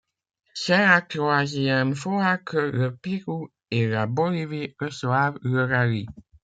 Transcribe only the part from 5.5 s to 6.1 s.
rallye.